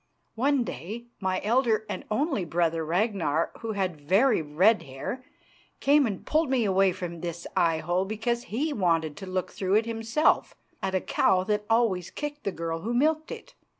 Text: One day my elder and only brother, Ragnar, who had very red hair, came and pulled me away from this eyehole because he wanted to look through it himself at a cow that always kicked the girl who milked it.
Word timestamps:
One 0.33 0.63
day 0.63 1.05
my 1.19 1.39
elder 1.43 1.85
and 1.87 2.05
only 2.09 2.43
brother, 2.43 2.83
Ragnar, 2.83 3.51
who 3.59 3.73
had 3.73 4.01
very 4.01 4.41
red 4.41 4.81
hair, 4.81 5.23
came 5.79 6.07
and 6.07 6.25
pulled 6.25 6.49
me 6.49 6.65
away 6.65 6.91
from 6.91 7.21
this 7.21 7.45
eyehole 7.55 8.05
because 8.05 8.45
he 8.45 8.73
wanted 8.73 9.15
to 9.17 9.27
look 9.27 9.51
through 9.51 9.75
it 9.75 9.85
himself 9.85 10.55
at 10.81 10.95
a 10.95 11.01
cow 11.01 11.43
that 11.43 11.65
always 11.69 12.09
kicked 12.09 12.45
the 12.45 12.51
girl 12.51 12.79
who 12.79 12.95
milked 12.95 13.31
it. 13.31 13.53